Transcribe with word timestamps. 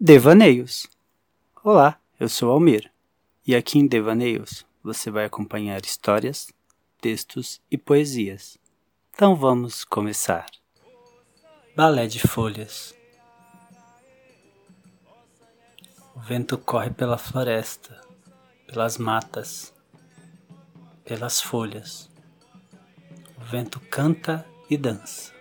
Devaneios. 0.00 0.86
Olá, 1.64 1.98
eu 2.20 2.28
sou 2.28 2.52
Almir 2.52 2.88
e 3.44 3.56
aqui 3.56 3.80
em 3.80 3.86
Devaneios 3.88 4.64
você 4.80 5.10
vai 5.10 5.24
acompanhar 5.24 5.84
histórias, 5.84 6.52
textos 7.00 7.60
e 7.68 7.76
poesias. 7.76 8.56
Então 9.12 9.34
vamos 9.34 9.84
começar. 9.84 10.46
Balé 11.74 12.06
de 12.06 12.20
folhas. 12.20 12.94
O 16.14 16.20
vento 16.20 16.56
corre 16.56 16.90
pela 16.90 17.18
floresta, 17.18 18.00
pelas 18.68 18.98
matas, 18.98 19.74
pelas 21.04 21.40
folhas. 21.40 22.08
O 23.36 23.44
vento 23.44 23.80
canta 23.90 24.46
e 24.70 24.76
dança. 24.76 25.37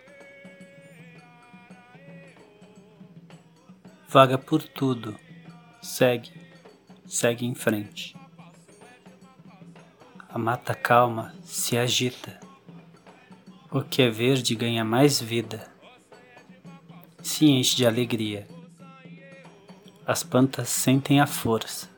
Vaga 4.10 4.38
por 4.38 4.64
tudo, 4.64 5.20
segue, 5.82 6.32
segue 7.06 7.46
em 7.46 7.54
frente. 7.54 8.16
A 10.30 10.38
mata 10.38 10.74
calma 10.74 11.36
se 11.44 11.78
agita, 11.78 12.40
o 13.70 13.82
que 13.82 14.02
é 14.02 14.10
verde 14.10 14.56
ganha 14.56 14.86
mais 14.86 15.20
vida, 15.20 15.70
se 17.22 17.46
enche 17.46 17.76
de 17.76 17.86
alegria. 17.86 18.48
As 20.06 20.24
plantas 20.24 20.70
sentem 20.70 21.20
a 21.20 21.28
força. 21.28 21.90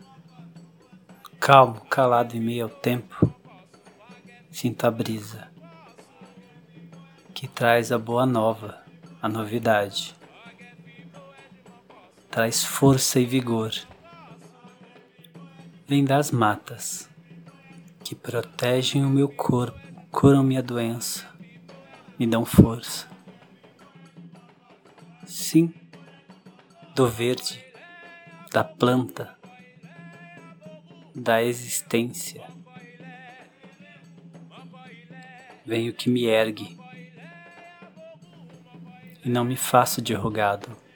Calmo, 1.40 1.82
calado 1.82 2.36
em 2.36 2.40
meio 2.40 2.64
ao 2.64 2.70
tempo, 2.70 3.32
sinto 4.50 4.86
a 4.86 4.92
brisa 4.92 5.48
que 7.36 7.48
traz 7.48 7.92
a 7.92 7.98
boa 7.98 8.26
nova, 8.26 8.84
a 9.22 9.30
novidade 9.30 10.19
traz 12.30 12.64
força 12.64 13.20
e 13.20 13.26
vigor. 13.26 13.74
Vem 15.88 16.06
das 16.06 16.32
matas, 16.32 17.10
que 18.04 18.14
protegem 18.14 19.04
o 19.04 19.10
meu 19.10 19.28
corpo, 19.28 19.80
curam 20.12 20.44
minha 20.44 20.62
doença, 20.62 21.28
me 22.18 22.28
dão 22.28 22.46
força. 22.46 23.08
Sim, 25.26 25.74
do 26.96 27.08
verde, 27.08 27.64
da 28.52 28.64
planta, 28.64 29.36
da 31.16 31.42
existência. 31.42 32.44
Vem 35.66 35.90
o 35.90 35.94
que 35.94 36.10
me 36.10 36.26
ergue 36.26 36.78
e 39.24 39.30
não 39.30 39.44
me 39.44 39.56
faço 39.56 40.02
de 40.02 40.14
rogado. 40.14 40.89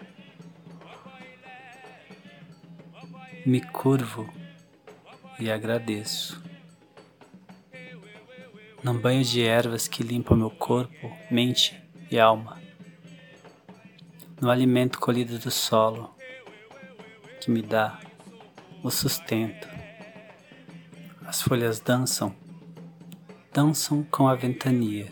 Me 3.46 3.60
curvo 3.60 4.32
e 5.38 5.52
agradeço. 5.52 6.42
Num 8.82 8.98
banho 8.98 9.24
de 9.24 9.44
ervas 9.44 9.88
que 9.88 10.04
limpa 10.04 10.36
meu 10.36 10.50
corpo, 10.50 11.12
mente 11.30 11.82
e 12.10 12.20
alma. 12.20 12.62
No 14.40 14.50
alimento 14.50 15.00
colhido 15.00 15.38
do 15.40 15.52
solo 15.52 16.14
que 17.42 17.52
me 17.52 17.62
dá 17.62 18.00
o 18.82 18.90
sustento. 18.90 19.68
As 21.26 21.42
folhas 21.42 21.80
dançam, 21.80 22.34
dançam 23.54 24.04
com 24.04 24.28
a 24.28 24.36
ventania. 24.36 25.12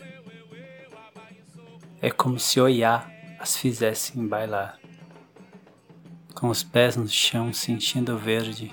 É 2.00 2.10
como 2.10 2.38
se 2.38 2.60
Oiá 2.60 3.10
as 3.38 3.56
fizessem 3.56 4.26
bailar 4.26 4.78
com 6.42 6.48
os 6.48 6.64
pés 6.64 6.96
no 6.96 7.06
chão, 7.06 7.52
sentindo 7.52 8.16
o 8.16 8.18
verde. 8.18 8.68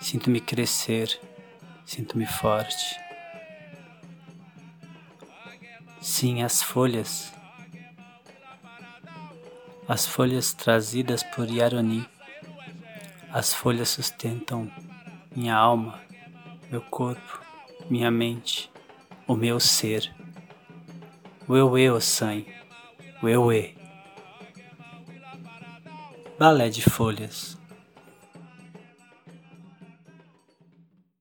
Sinto-me 0.00 0.40
crescer, 0.40 1.20
sinto-me 1.84 2.26
forte. 2.26 2.96
Sim, 6.00 6.44
as 6.44 6.62
folhas. 6.62 7.32
As 9.88 10.06
folhas 10.06 10.52
trazidas 10.52 11.24
por 11.24 11.50
Yaroni. 11.50 12.08
As 13.32 13.52
folhas 13.52 13.88
sustentam 13.88 14.70
minha 15.34 15.56
alma, 15.56 16.00
meu 16.70 16.82
corpo, 16.82 17.40
minha 17.90 18.12
mente, 18.12 18.70
o 19.26 19.34
meu 19.34 19.58
ser. 19.58 20.14
O 21.48 21.56
eu, 21.56 21.76
eu, 21.76 22.00
sangue, 22.00 22.54
o 23.20 23.28
eu 23.28 23.50
balé 26.40 26.70
de 26.70 26.80
folhas. 26.80 27.59